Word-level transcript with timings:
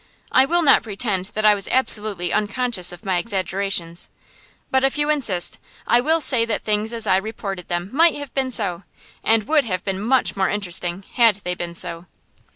I 0.31 0.45
will 0.45 0.63
not 0.63 0.81
pretend 0.81 1.25
that 1.35 1.45
I 1.45 1.53
was 1.53 1.67
absolutely 1.67 2.33
unconscious 2.33 2.91
of 2.91 3.05
my 3.05 3.17
exaggerations; 3.17 4.09
but 4.71 4.83
if 4.83 4.97
you 4.97 5.11
insist, 5.11 5.59
I 5.85 6.01
will 6.01 6.19
say 6.21 6.43
that 6.43 6.63
things 6.63 6.91
as 6.91 7.05
I 7.05 7.17
reported 7.17 7.67
them 7.67 7.91
might 7.93 8.15
have 8.15 8.33
been 8.33 8.49
so, 8.49 8.81
and 9.23 9.43
would 9.47 9.65
have 9.65 9.83
been 9.83 9.99
much 10.01 10.35
more 10.35 10.49
interesting 10.49 11.03
had 11.13 11.35
they 11.43 11.53
been 11.53 11.75
so. 11.75 12.07